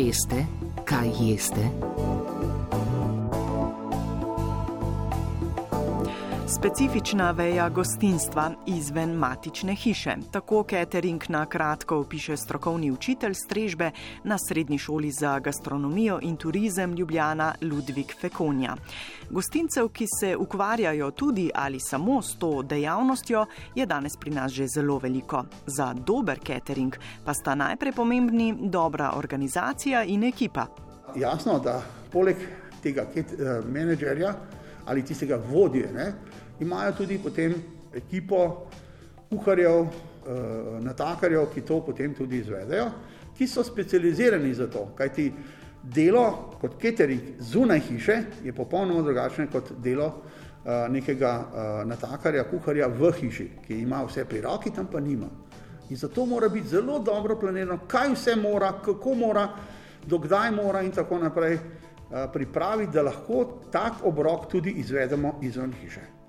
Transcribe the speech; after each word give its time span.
Veste, 0.00 0.46
kaj 0.88 1.10
jeste? 1.20 1.66
Specifična 6.58 7.30
veja 7.30 7.68
gostinstva 7.68 8.50
izven 8.66 9.12
matične 9.12 9.74
hiše. 9.74 10.16
Tako 10.30 10.64
catering 10.70 11.22
na 11.28 11.46
kratko 11.46 11.96
opiše 11.96 12.36
strokovni 12.36 12.90
učitelj 12.90 13.34
strežbe 13.34 13.90
na 14.24 14.38
Srednji 14.38 14.78
šoli 14.78 15.10
za 15.10 15.38
gastronomijo 15.38 16.18
in 16.22 16.36
turizem 16.36 16.94
Ljubljana 16.94 17.54
Ludvik 17.62 18.14
Fekonja. 18.20 18.76
Gostincev, 19.30 19.88
ki 19.88 20.06
se 20.20 20.36
ukvarjajo 20.36 21.10
tudi 21.10 21.50
ali 21.54 21.80
samo 21.80 22.22
s 22.22 22.38
to 22.38 22.62
dejavnostjo, 22.62 23.46
je 23.74 23.86
danes 23.86 24.16
pri 24.16 24.30
nas 24.30 24.52
že 24.52 24.66
zelo 24.66 24.98
veliko. 24.98 25.44
Za 25.66 25.94
dober 25.94 26.38
catering 26.46 26.96
pa 27.24 27.34
sta 27.34 27.54
najprej 27.54 27.92
pomembni 27.92 28.54
dobra 28.60 29.12
organizacija 29.16 30.04
in 30.04 30.24
ekipa. 30.24 30.66
Jasno, 31.16 31.58
da 31.58 31.82
poleg 32.12 32.36
tega 32.82 33.06
eh, 33.14 33.24
menedžerja 33.66 34.34
ali 34.84 35.04
tistega 35.04 35.38
vodje, 35.50 35.92
ne, 35.94 36.12
imajo 36.60 36.92
tudi 36.92 37.18
potem 37.18 37.54
ekipo 37.94 38.66
kuharjev, 39.30 39.80
eh, 39.80 39.88
natakarjev, 40.80 41.46
ki 41.54 41.60
to 41.60 41.80
potem 41.86 42.14
tudi 42.14 42.38
izvedejo, 42.38 42.90
ki 43.38 43.46
so 43.46 43.64
specializirani 43.64 44.54
za 44.54 44.66
to. 44.66 44.88
Kajti 44.96 45.32
delo 45.82 46.56
kot 46.60 46.76
catering 46.82 47.20
zunaj 47.38 47.80
hiše 47.80 48.22
je 48.44 48.52
popolnoma 48.52 49.02
drugačno 49.02 49.46
kot 49.52 49.72
delo 49.82 50.12
eh, 50.64 50.88
nekega 50.88 51.32
eh, 51.40 51.84
natakarja, 51.86 52.44
kuharja 52.50 52.88
v 52.88 53.12
hiši, 53.20 53.50
ki 53.66 53.80
ima 53.80 54.04
vse 54.04 54.24
pri 54.24 54.40
roki, 54.40 54.70
tam 54.70 54.86
pa 54.86 55.00
nima. 55.00 55.28
In 55.90 55.96
zato 55.96 56.26
mora 56.26 56.48
biti 56.48 56.68
zelo 56.68 56.98
dobro 56.98 57.38
planirano, 57.38 57.80
kaj 57.88 58.12
vse 58.14 58.36
mora, 58.36 58.72
kako 58.84 59.14
mora, 59.14 59.48
dokdaj 60.06 60.50
mora 60.50 60.82
in 60.82 60.92
tako 60.92 61.18
naprej 61.18 61.58
pripraviti, 62.32 62.92
da 62.92 63.02
lahko 63.02 63.44
tak 63.72 64.04
obrok 64.04 64.48
tudi 64.50 64.74
izvedemo 64.82 65.38
izven 65.42 65.72
hiše 65.82 66.20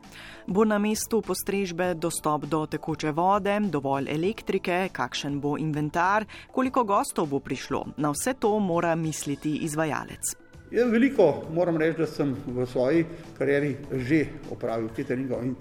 bo 0.47 0.65
na 0.65 0.77
mestu 0.77 1.21
postrežbe 1.21 1.93
dostop 1.93 2.45
do 2.45 2.65
tekoče 2.65 3.11
vode, 3.11 3.59
dovolj 3.69 4.09
elektrike, 4.09 4.89
kakšen 4.93 5.39
bo 5.41 5.55
inventar, 5.57 6.25
koliko 6.51 6.83
gostov 6.83 7.29
bo 7.31 7.39
prišlo. 7.39 7.85
Na 7.97 8.11
vse 8.11 8.33
to 8.39 8.57
mora 8.59 8.95
misliti 8.95 9.57
izvajalec. 9.65 10.35
Je 10.71 10.85
veliko, 10.85 11.43
moram 11.53 11.77
reči, 11.77 11.99
da 11.99 12.07
sem 12.07 12.35
v 12.47 12.65
svoji 12.65 13.05
karieri 13.37 13.75
že 13.91 14.25
opravil 14.51 14.89
catering. 14.95 15.55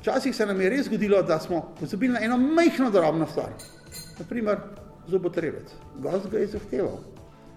Včasih 0.00 0.36
se 0.36 0.46
nam 0.46 0.60
je 0.60 0.70
res 0.70 0.86
zgodilo, 0.86 1.22
da 1.22 1.38
smo 1.40 1.74
pozabili 1.80 2.12
na 2.12 2.20
eno 2.24 2.36
majhno 2.38 2.90
drobno 2.90 3.26
stvar. 3.26 3.52
Naprimer, 4.18 4.58
zobotrebec. 5.08 5.72
Gost 6.00 6.28
ga 6.30 6.38
je 6.38 6.46
zahteval, 6.46 6.98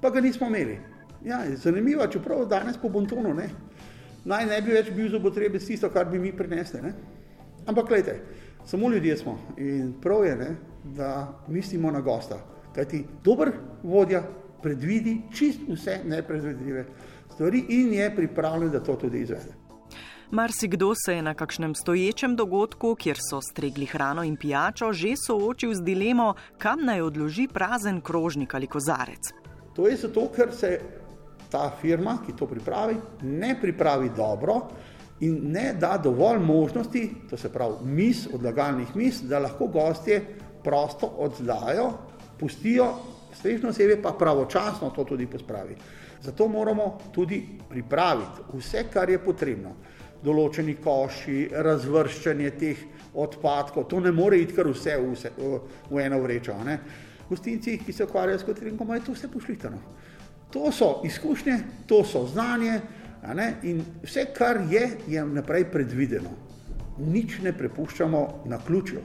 pa 0.02 0.09
ga 0.09 0.22
nismo 0.22 0.48
imeli. 0.48 0.80
Ja, 1.28 1.42
zanimivo, 1.56 2.08
čeprav 2.08 2.45
danes 2.47 2.78
po 2.81 2.89
bontonu 2.89 3.33
ne 3.36 3.50
naj 4.28 4.45
ne 4.45 4.59
bi 4.61 4.75
več 4.75 4.92
bil 4.95 5.09
zobotrebec 5.11 5.64
tisto, 5.64 5.89
kar 5.94 6.09
bi 6.11 6.20
mi 6.20 6.33
prinesli. 6.36 6.81
Ne? 6.83 6.94
Ampak 7.67 7.88
gledajte, 7.88 8.20
samo 8.67 8.89
ljudje 8.92 9.17
smo 9.17 9.38
in 9.58 9.94
prav 10.02 10.25
je, 10.25 10.36
ne, 10.36 10.50
da 10.98 11.11
mislimo 11.48 11.92
na 11.92 12.02
gosta. 12.02 12.39
Kajti 12.75 13.03
dober 13.23 13.52
vodja 13.83 14.22
predvidi 14.61 15.22
čist 15.33 15.64
vse 15.67 16.02
nepredvidljive 16.05 16.86
stvari 17.33 17.64
in 17.70 17.94
je 17.94 18.11
pripravljen, 18.16 18.72
da 18.72 18.83
to 18.83 18.95
tudi 18.95 19.23
izvede. 19.23 19.55
Marsikdo 20.31 20.92
se 21.05 21.14
je 21.14 21.22
na 21.22 21.33
kakšnem 21.33 21.75
stoječem 21.75 22.36
dogodku, 22.36 22.95
kjer 23.00 23.17
so 23.30 23.39
stregli 23.42 23.86
hrano 23.86 24.23
in 24.28 24.36
pijačo, 24.36 24.92
že 24.94 25.14
soočil 25.16 25.73
z 25.73 25.83
dilemo, 25.83 26.33
kam 26.58 26.83
naj 26.83 27.02
odloži 27.02 27.48
prazen 27.48 28.02
krožnik 28.02 28.53
ali 28.53 28.67
kozarec. 28.67 29.31
To 29.75 29.88
je 29.88 29.95
zato, 29.95 30.28
ker 30.36 30.52
se 30.52 30.80
ta 31.52 31.72
firma, 31.81 32.17
ki 32.26 32.36
to 32.36 32.48
pripravi, 32.48 32.95
ne 33.22 33.56
pripravi 33.62 34.11
dobro 34.16 34.61
in 35.20 35.39
ne 35.52 35.73
da 35.73 35.98
dovolj 35.98 36.39
možnosti, 36.39 37.11
to 37.30 37.38
se 37.38 37.49
pravi 37.54 37.73
mis, 37.83 38.27
odlagalnih 38.33 38.95
mis, 38.95 39.21
da 39.21 39.39
lahko 39.39 39.67
gostje 39.67 40.21
prosto 40.64 41.08
oddajo, 41.08 41.92
pustijo, 42.39 42.92
strežno 43.33 43.70
osebe 43.70 44.02
pa 44.02 44.11
pravočasno 44.20 44.89
to 44.95 45.04
tudi 45.04 45.27
pospravi. 45.27 45.76
Zato 46.21 46.48
moramo 46.48 46.98
tudi 47.14 47.60
pripraviti 47.70 48.42
vse, 48.54 48.83
kar 48.94 49.10
je 49.10 49.20
potrebno. 49.20 49.76
Določeni 50.23 50.73
koši, 50.82 51.50
razvrščanje 51.54 52.52
teh 52.58 52.80
odpadkov, 53.14 53.86
to 53.89 54.00
ne 54.02 54.11
more 54.11 54.39
iti 54.42 54.55
kar 54.58 54.66
vse 54.67 54.95
v, 54.98 55.11
vse, 55.14 55.32
v, 55.38 56.00
eno 56.02 56.17
vrečo. 56.23 56.55
Ne? 56.66 56.80
Gostinci, 57.30 57.77
ki 57.86 57.94
se 57.94 58.08
ukvarjajo 58.08 58.39
s 58.42 58.48
kotrinkom, 58.48 58.88
imajo 58.88 59.05
to 59.05 59.14
vse 59.14 59.30
pošlihtano. 59.30 59.77
To 60.52 60.71
so 60.71 61.02
izkušnje, 61.05 61.58
to 61.87 62.03
so 62.03 62.25
znanje 62.27 62.80
in 63.63 63.83
vse, 64.03 64.25
kar 64.37 64.61
je, 64.69 64.97
je 65.08 65.25
naprej 65.25 65.71
predvideno. 65.71 66.30
Nič 66.97 67.39
ne 67.43 67.53
prepuščamo 67.53 68.43
na 68.45 68.58
ključju. 68.67 68.99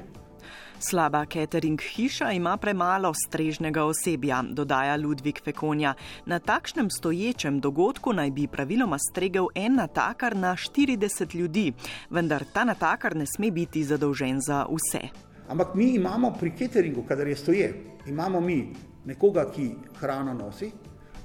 Slaba 0.83 1.25
catering 1.27 1.81
hiša 1.81 2.33
ima 2.33 2.57
premalo 2.57 3.13
strežnega 3.15 3.85
osebja, 3.85 4.43
dodaja 4.51 4.97
Ludvik 4.97 5.43
Fekonja. 5.45 5.95
Na 6.27 6.39
takšnem 6.39 6.91
stoječem 6.91 7.61
dogodku 7.61 8.13
naj 8.13 8.31
bi 8.31 8.47
praviloma 8.47 8.99
stregel 8.99 9.47
en 9.55 9.75
natakar 9.75 10.37
na 10.37 10.57
40 10.57 11.37
ljudi, 11.37 11.73
vendar 12.11 12.45
ta 12.53 12.65
natakar 12.65 13.17
ne 13.17 13.27
sme 13.27 13.51
biti 13.51 13.85
zadolžen 13.85 14.41
za 14.41 14.67
vse. 14.71 15.09
Ampak 15.49 15.75
mi 15.75 15.95
imamo 15.95 16.35
pri 16.41 16.53
cateringu, 16.59 17.03
kadar 17.09 17.29
je 17.29 17.37
stoje, 17.37 17.75
imamo 18.07 18.41
mi 18.41 18.73
nekoga, 19.05 19.47
ki 19.55 19.71
hrano 20.01 20.35
nosi, 20.35 20.73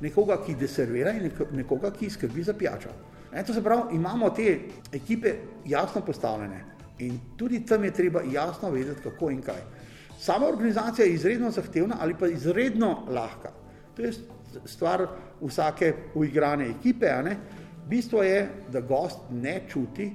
nekoga, 0.01 0.37
ki 0.45 0.55
deservira 0.55 1.11
in 1.11 1.31
nekoga, 1.51 1.91
ki 1.91 2.09
skrbi 2.09 2.43
za 2.43 2.53
pijačo. 2.53 2.89
E, 3.33 3.43
to 3.43 3.53
se 3.53 3.63
pravi, 3.63 3.95
imamo 3.95 4.29
te 4.29 4.59
ekipe 4.93 5.35
jasno 5.65 6.01
postavljene 6.01 6.63
in 6.99 7.19
tudi 7.37 7.65
tam 7.65 7.83
je 7.83 7.91
treba 7.91 8.21
jasno 8.31 8.69
vedeti, 8.71 9.01
kako 9.01 9.29
in 9.29 9.41
kaj. 9.41 9.61
Sama 10.19 10.47
organizacija 10.47 11.05
je 11.05 11.13
izredno 11.13 11.51
zahtevna 11.51 11.95
ali 11.99 12.15
pa 12.19 12.27
izredno 12.27 13.05
lahka. 13.09 13.51
To 13.95 14.01
je 14.01 14.13
stvar 14.65 15.07
vsake 15.41 15.93
uigrane 16.15 16.69
ekipe. 16.69 17.05
Bistvo 17.89 18.23
je, 18.23 18.49
da 18.71 18.81
gost 18.81 19.19
ne 19.31 19.61
čuti, 19.69 20.11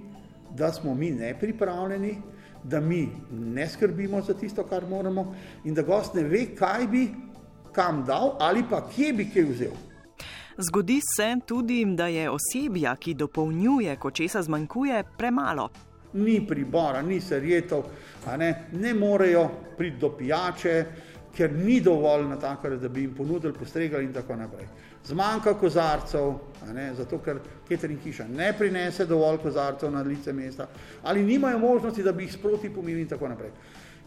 da 0.56 0.72
smo 0.72 0.94
mi 0.94 1.10
nepripravljeni, 1.10 2.18
da 2.64 2.80
mi 2.80 3.08
ne 3.30 3.68
skrbimo 3.68 4.20
za 4.20 4.34
tisto, 4.34 4.64
kar 4.64 4.86
moramo, 4.88 5.34
in 5.64 5.74
da 5.74 5.82
gost 5.82 6.14
ne 6.14 6.22
ve, 6.22 6.46
kaj 6.56 6.86
bi 6.86 7.08
kam 7.72 8.04
dal 8.04 8.36
ali 8.40 8.64
pa 8.70 8.82
kje 8.88 9.12
bi 9.12 9.30
kaj 9.34 9.42
vzel. 9.42 9.72
Zgodi 10.58 11.00
se 11.16 11.36
tudi, 11.46 11.84
da 11.96 12.06
je 12.06 12.30
osebja, 12.30 12.96
ki 12.96 13.14
dopolnjuje, 13.14 13.96
ko 13.96 14.10
česa 14.10 14.42
zmanjkuje, 14.42 15.04
premalo. 15.18 15.68
Ni 16.12 16.46
pribora, 16.46 17.02
ni 17.02 17.20
serjetov, 17.20 17.84
ne, 18.38 18.68
ne 18.72 18.94
morejo 18.94 19.48
priti 19.78 19.96
do 19.96 20.10
pijače, 20.16 20.84
ker 21.36 21.52
ni 21.52 21.80
dovolj 21.80 22.26
na 22.28 22.36
tako, 22.36 22.76
da 22.76 22.88
bi 22.88 23.00
jim 23.00 23.14
ponudili 23.14 23.54
postregali 23.54 24.04
in 24.04 24.12
tako 24.12 24.36
naprej. 24.36 24.66
Zmanjka 25.04 25.54
kozarcev, 25.58 26.34
ne, 26.74 26.92
zato 26.94 27.18
ker 27.18 27.40
catering 27.68 28.00
hiša 28.04 28.28
ne 28.28 28.52
prinese 28.58 29.06
dovolj 29.06 29.38
kozarcev 29.42 29.90
na 29.90 30.02
lice 30.02 30.32
mesta 30.32 30.68
ali 31.02 31.24
nimajo 31.24 31.58
možnosti, 31.58 32.02
da 32.02 32.12
bi 32.12 32.24
jih 32.24 32.32
sproti 32.32 32.70
pomili 32.70 33.00
in 33.00 33.08
tako 33.08 33.28
naprej. 33.28 33.50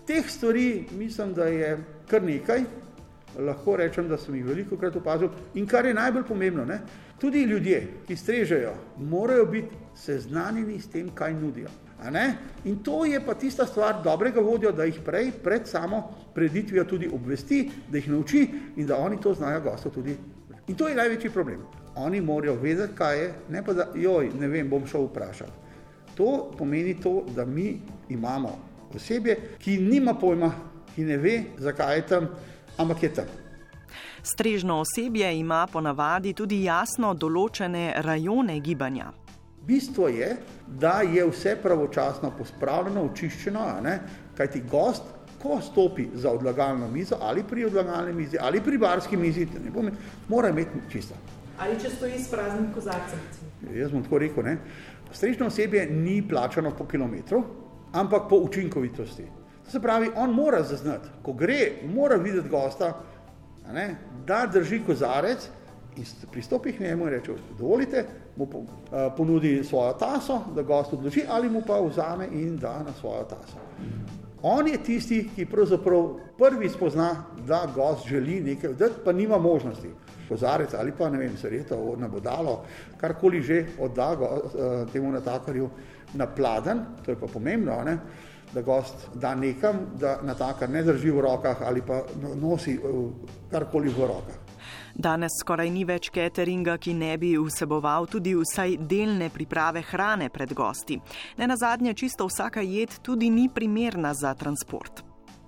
Teh 0.07 0.29
stvari 0.29 0.85
mislim, 0.91 1.33
da 1.33 1.45
je 1.45 1.77
kar 2.07 2.23
nekaj, 2.23 2.63
lahko 3.39 3.75
rečem, 3.75 4.09
da 4.09 4.17
sem 4.17 4.35
jih 4.35 4.45
veliko 4.45 4.77
krat 4.77 4.95
opazil. 4.95 5.29
In 5.53 5.67
kar 5.67 5.85
je 5.85 5.93
najbolj 5.93 6.23
pomembno, 6.27 6.65
ne? 6.65 6.79
tudi 7.19 7.43
ljudje, 7.43 7.87
ki 8.07 8.15
strežejo, 8.15 8.73
morajo 8.97 9.45
biti 9.45 9.75
seznanjeni 9.95 10.79
s 10.79 10.87
tem, 10.91 11.09
kaj 11.15 11.33
nudijo. 11.33 11.69
In 12.65 12.83
to 12.83 13.05
je 13.05 13.19
pa 13.25 13.33
tista 13.33 13.65
stvar 13.65 14.03
dobrega 14.03 14.41
vodja, 14.41 14.71
da 14.71 14.83
jih 14.83 14.99
prej, 15.05 15.31
pred 15.43 15.67
samo 15.67 16.03
preditvijo 16.35 16.83
tudi 16.83 17.09
obvesti, 17.13 17.71
da 17.89 17.97
jih 17.97 18.09
nauči 18.09 18.47
in 18.75 18.87
da 18.87 18.97
oni 18.97 19.21
to 19.21 19.33
znajo 19.33 19.61
gosto 19.61 19.89
tudi. 19.89 20.17
In 20.67 20.75
to 20.75 20.87
je 20.87 20.95
največji 20.95 21.29
problem. 21.29 21.61
Oni 21.95 22.21
morajo 22.21 22.55
vedeti, 22.55 22.95
kaj 22.95 23.19
je, 23.19 23.33
ne 23.49 23.63
pa 23.63 23.73
da, 23.73 23.87
joj, 23.95 24.31
ne 24.39 24.47
vem, 24.47 24.69
bom 24.69 24.87
šel 24.87 25.07
vprašati. 25.07 25.51
To 26.15 26.51
pomeni 26.57 26.99
to, 27.01 27.23
da 27.35 27.45
mi 27.45 27.79
imamo 28.09 28.59
osebje, 28.95 29.37
ki 29.59 29.77
nima 29.77 30.13
pojma, 30.13 30.51
ki 30.95 31.03
ne 31.03 31.17
ve, 31.17 31.43
zakaj 31.57 31.97
je 31.97 32.05
tam, 32.07 32.29
ampak 32.77 33.03
je 33.03 33.13
tam. 33.13 33.25
Strežno 34.23 34.79
osebje 34.81 35.39
ima 35.39 35.67
ponavadi 35.71 36.33
tudi 36.33 36.63
jasno 36.63 37.13
določene 37.13 37.93
rajone 38.01 38.59
gibanja. 38.59 39.11
Bistvo 39.65 40.07
je, 40.07 40.31
da 40.67 41.01
je 41.01 41.25
vse 41.29 41.55
pravočasno 41.61 42.31
pospravljeno, 42.37 43.03
očiščeno, 43.11 43.67
kajti 44.37 44.61
gost, 44.71 45.13
ko 45.41 45.59
stopi 45.61 46.07
za 46.13 46.31
odlagalno 46.31 46.87
mizo 46.89 47.17
ali 47.21 47.43
pri 47.43 47.65
odlagalni 47.65 48.13
mizi 48.13 48.37
ali 48.41 48.61
pri 48.61 48.77
barski 48.77 49.17
mizi, 49.17 49.47
pomeni, 49.73 49.97
mora 50.27 50.49
imeti 50.49 50.81
čisto. 50.89 51.15
Ali 51.59 51.77
če 51.79 51.89
stoji 51.89 52.19
s 52.19 52.29
praznim 52.31 52.71
kozarcem? 52.73 53.19
Jaz 53.73 53.91
bom 53.91 54.03
tako 54.03 54.19
rekel, 54.19 54.43
ne? 54.43 54.57
strežno 55.11 55.47
osebje 55.47 55.85
ni 55.91 56.21
plačano 56.27 56.71
po 56.75 56.85
kilometru, 56.85 57.43
ampak 57.93 58.29
po 58.29 58.41
učinkovitosti. 58.43 59.23
Se 59.67 59.79
pravi, 59.79 60.11
on 60.15 60.33
mora 60.33 60.63
zaznati, 60.63 61.09
ko 61.23 61.33
gre, 61.33 61.71
mora 61.93 62.15
videti 62.15 62.49
gosta, 62.49 62.93
ne, 63.73 63.95
da 64.27 64.45
drži 64.45 64.81
kozarec 64.85 65.49
in 65.97 66.05
pristopi 66.31 66.73
k 66.73 66.79
njemu 66.79 67.03
in 67.03 67.09
reče: 67.09 67.33
Dovolite, 67.57 68.05
mu 68.35 68.47
ponudi 69.17 69.63
svojo 69.63 69.93
taso, 69.93 70.41
da 70.55 70.61
gost 70.61 70.93
odloči, 70.93 71.25
ali 71.29 71.49
mu 71.49 71.61
pa 71.67 71.79
vzame 71.79 72.27
in 72.31 72.57
da 72.57 72.83
na 72.83 72.93
svojo 72.99 73.23
taso. 73.23 73.57
On 74.41 74.67
je 74.67 74.77
tisti, 74.83 75.29
ki 75.35 75.45
pravzaprav 75.45 76.09
prvi 76.37 76.69
spozna, 76.69 77.23
da 77.47 77.65
gost 77.75 78.07
želi 78.07 78.41
nekaj, 78.41 78.73
da 78.73 78.89
pa 79.05 79.11
nima 79.11 79.37
možnosti. 79.37 79.89
Kozarec 80.29 80.73
ali 80.73 80.91
pa 80.97 81.09
ne 81.09 81.17
vem, 81.17 81.37
sredo, 81.37 81.95
nabodalo, 81.97 82.63
karkoli 82.97 83.41
že 83.41 83.65
odda 83.79 84.15
go, 84.15 84.29
temu 84.93 85.11
natakarju 85.11 85.69
na 86.13 86.27
pladen, 86.27 86.79
to 87.05 87.11
je 87.11 87.19
pa 87.19 87.27
pomembno, 87.27 87.81
ne? 87.85 87.97
Da 88.53 88.61
gost 88.61 89.07
da 89.13 89.35
nekam, 89.35 89.79
da 89.99 90.19
natakar 90.23 90.69
ne 90.69 90.83
drži 90.83 91.11
v 91.11 91.21
rokah 91.21 91.61
ali 91.61 91.81
pa 91.81 92.01
no, 92.21 92.35
nosi 92.35 92.79
karkoli 93.51 93.89
v 93.89 94.07
rokah. 94.07 94.41
Danes 94.95 95.35
skoraj 95.41 95.69
ni 95.69 95.83
več 95.83 96.07
cateringa, 96.15 96.77
ki 96.79 96.93
ne 96.95 97.11
bi 97.19 97.33
vseboval 97.35 98.07
tudi 98.07 98.31
vsaj 98.39 98.77
delne 98.87 99.27
priprave 99.29 99.83
hrane 99.89 100.29
pred 100.31 100.53
gosti. 100.55 100.95
Ne 101.37 101.49
na 101.51 101.57
zadnje, 101.59 101.93
čisto 101.93 102.27
vsaka 102.29 102.63
jed 102.63 103.01
tudi 103.03 103.29
ni 103.29 103.49
primerna 103.51 104.13
za 104.15 104.31
transport. 104.39 105.03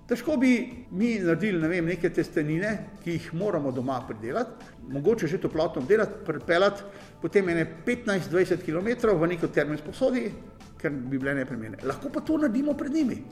Težko 0.08 0.38
bi 0.40 0.52
mi 0.90 1.14
naredili 1.20 1.60
ne 1.60 1.68
vem, 1.68 1.88
neke 1.88 2.08
testenine, 2.12 2.70
ki 3.02 3.16
jih 3.16 3.32
moramo 3.36 3.72
doma 3.72 3.98
pridelati, 4.08 4.68
mogoče 4.88 5.26
že 5.28 5.40
toplotno 5.40 5.82
obdelati, 5.82 6.22
pripeljati 6.24 6.82
potem 7.20 7.50
15-20 7.86 8.64
km 8.64 9.16
v 9.20 9.28
neko 9.34 9.48
terminsko 9.52 9.92
posodi, 9.92 10.30
ker 10.78 10.90
bi 10.90 11.18
bile 11.18 11.34
neprimerne. 11.34 11.82
Lahko 11.84 12.12
pa 12.14 12.20
to 12.20 12.38
naredimo 12.38 12.74
pred 12.78 12.92
njimi. 12.94 13.22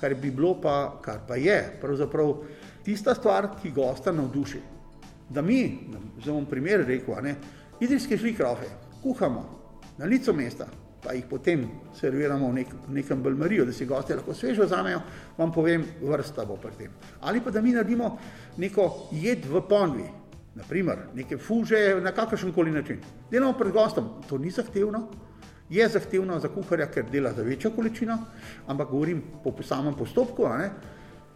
Kar 0.00 0.14
bi 0.14 0.30
bilo 0.30 0.54
pa, 0.60 1.00
kar 1.02 1.22
pa 1.28 1.36
je, 1.36 1.58
pravzaprav 1.80 2.34
tista 2.84 3.14
stvar, 3.14 3.50
ki 3.62 3.70
gosta 3.76 4.12
navduši 4.12 4.60
da 5.30 5.42
mi, 5.42 5.78
za 6.24 6.32
bom 6.32 6.46
primer 6.46 6.84
rekel, 6.86 7.14
ne, 7.22 7.34
idrijske 7.80 8.16
žlikrofe 8.16 8.66
kuhamo 9.02 9.60
na 9.98 10.04
licu 10.04 10.32
mesta, 10.34 10.66
pa 11.02 11.12
jih 11.12 11.24
potem 11.30 11.64
serviramo 11.96 12.48
v, 12.48 12.54
nek, 12.54 12.72
v 12.88 12.94
nekem 12.94 13.22
belmarijo, 13.22 13.64
da 13.64 13.72
si 13.72 13.86
gosti 13.86 14.14
lahko 14.14 14.34
svežo 14.34 14.66
vzamejo, 14.66 15.00
vam 15.38 15.52
povem, 15.52 15.84
vrsta 16.02 16.44
bo 16.44 16.56
pri 16.60 16.72
tem. 16.78 16.90
Ali 17.20 17.40
pa 17.40 17.50
da 17.50 17.62
mi 17.62 17.72
naredimo 17.72 18.18
neko 18.58 19.08
jed 19.12 19.46
v 19.46 19.62
ponvi, 19.68 20.08
naprimer 20.54 21.06
neke 21.14 21.38
fuže 21.38 22.00
na 22.02 22.12
kakršen 22.12 22.52
koli 22.52 22.70
način. 22.70 22.98
Delamo 23.30 23.54
pred 23.58 23.72
gostom, 23.72 24.10
to 24.28 24.38
ni 24.38 24.50
zahtevno, 24.50 25.06
je 25.70 25.88
zahtevno 25.88 26.38
za 26.40 26.48
kuharja, 26.48 26.86
ker 26.86 27.04
dela 27.10 27.32
za 27.32 27.42
večjo 27.42 27.70
količino, 27.70 28.18
ampak 28.66 28.88
govorim 28.90 29.22
po 29.44 29.54
samem 29.62 29.94
postopku, 29.94 30.42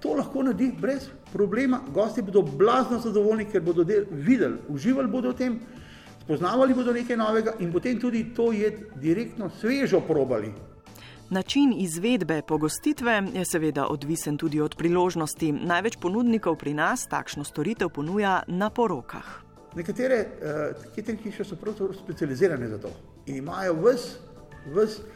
to 0.01 0.15
lahko 0.15 0.43
naredi 0.43 0.73
brez 0.81 1.09
problema. 1.33 1.81
Gosti 1.95 2.23
bodo 2.23 2.43
blazno 2.43 2.99
zadovoljni, 2.99 3.47
ker 3.53 3.63
bodo 3.63 3.85
del, 3.85 4.05
videli, 4.11 4.59
uživali 4.69 5.09
bodo 5.09 5.31
v 5.31 5.37
tem, 5.39 5.61
spoznavali 6.25 6.75
bodo 6.75 6.93
nekaj 6.93 7.17
novega 7.17 7.55
in 7.61 7.73
potem 7.73 8.01
tudi 8.01 8.25
to 8.35 8.53
jed 8.53 8.83
direktno 9.01 9.51
svežo 9.61 10.01
probali. 10.01 10.53
Način 11.31 11.73
izvedbe 11.79 12.43
pogostitve 12.43 13.23
je 13.35 13.45
seveda 13.45 13.87
odvisen 13.87 14.37
tudi 14.37 14.61
od 14.61 14.77
priložnosti. 14.77 15.53
Največ 15.53 15.97
ponudnikov 15.97 16.59
pri 16.61 16.75
nas 16.75 17.07
takšno 17.09 17.45
storitev 17.45 17.89
ponuja 17.89 18.43
na 18.47 18.71
porokah. 18.71 19.41
Nekatere 19.75 20.21
uh, 20.21 20.85
kitne 20.95 21.17
hiše 21.17 21.45
so 21.45 21.57
pravzaprav 21.57 21.97
specializirane 22.05 22.69
za 22.69 22.79
to 22.79 22.93
in 23.27 23.37
imajo 23.37 23.75
vse 23.85 25.15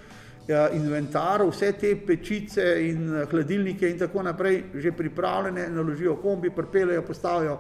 Ja, 0.49 0.71
inventar, 0.73 1.43
vse 1.45 1.75
te 1.77 1.91
pečice 2.07 2.63
in 2.81 3.03
eh, 3.13 3.27
hladilnike 3.29 3.89
in 3.91 3.99
tako 4.01 4.23
naprej 4.23 4.63
že 4.81 4.93
pripravljene, 4.97 5.67
naložijo 5.69 6.15
kombi, 6.17 6.49
pripeljejo, 6.51 7.03
postavijo, 7.03 7.59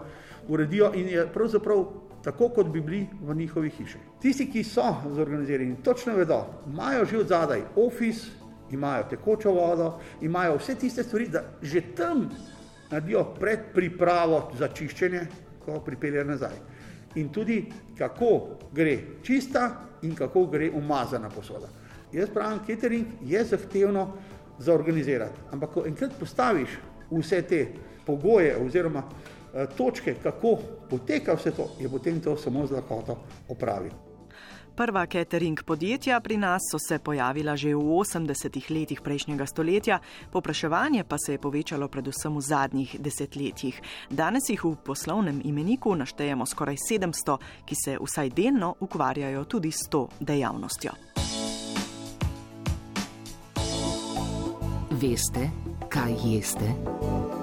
uredijo 0.48 0.92
in 0.94 1.08
je 1.08 1.26
pravzaprav 1.32 1.84
tako, 2.24 2.48
kot 2.48 2.70
bi 2.72 2.80
bili 2.80 3.06
v 3.20 3.34
njihovi 3.36 3.70
hiši. 3.70 3.98
Tisti, 4.22 4.48
ki 4.50 4.64
so 4.64 4.86
zorganizirani, 5.14 5.76
točno 5.84 6.14
vedo, 6.16 6.40
imajo 6.66 7.04
že 7.04 7.18
od 7.18 7.28
zadaj 7.28 7.62
office, 7.76 8.30
imajo 8.72 9.04
tekočo 9.10 9.52
vodo, 9.52 9.98
imajo 10.20 10.56
vse 10.56 10.74
tiste 10.74 11.04
stvari, 11.04 11.28
da 11.28 11.44
že 11.62 11.82
tam 11.96 12.30
naredijo 12.90 13.26
predpripravo 13.36 14.52
za 14.58 14.68
čiščenje, 14.68 15.26
ko 15.64 15.80
pripeljejo 15.84 16.24
nazaj. 16.24 16.56
In 17.18 17.28
tudi 17.34 17.64
kako 17.98 18.58
gre 18.72 18.98
čista 19.22 19.70
in 20.02 20.14
kako 20.14 20.46
gre 20.46 20.70
umazana 20.70 21.28
posoda. 21.28 21.68
Jaz 22.12 22.30
pravim, 22.34 22.60
catering 22.66 23.06
je 23.26 23.44
zahtevno 23.44 24.12
za 24.58 24.74
organizirati, 24.74 25.40
ampak 25.52 25.70
ko 25.74 25.86
enkrat 25.86 26.12
postaviš 26.20 26.78
vse 27.10 27.42
te 27.42 27.66
pogoje 28.06 28.56
oziroma 28.56 29.02
eh, 29.04 29.66
točke, 29.76 30.14
kako 30.22 30.58
poteka 30.90 31.34
vse 31.34 31.50
to, 31.50 31.70
je 31.80 31.88
potem 31.88 32.20
to 32.20 32.36
samo 32.36 32.66
z 32.66 32.80
lakoto 32.80 33.18
opraviti. 33.48 34.07
Prva 34.78 35.06
catering 35.06 35.62
podjetja 35.66 36.20
pri 36.20 36.36
nas 36.36 36.62
so 36.70 36.78
se 36.78 36.98
pojavila 36.98 37.56
že 37.56 37.74
v 37.74 37.78
80-ih 37.82 38.70
letih 38.70 39.00
prejšnjega 39.02 39.46
stoletja, 39.46 39.98
popraševanje 40.30 41.04
pa 41.04 41.18
se 41.18 41.32
je 41.32 41.38
povečalo 41.38 41.88
predvsem 41.88 42.36
v 42.36 42.40
zadnjih 42.40 42.96
desetletjih. 43.00 43.80
Danes 44.10 44.46
jih 44.48 44.64
v 44.64 44.76
poslovnem 44.78 45.40
imeniku 45.44 45.94
naštejemo 45.98 46.46
skoraj 46.46 46.76
700, 46.90 47.38
ki 47.66 47.74
se 47.74 47.98
vsaj 47.98 48.30
delno 48.30 48.74
ukvarjajo 48.80 49.44
tudi 49.44 49.72
s 49.72 49.90
to 49.90 50.08
dejavnostjo. 50.20 50.94
Veste, 54.90 55.50
kaj 55.90 56.14
jeste? 56.22 57.37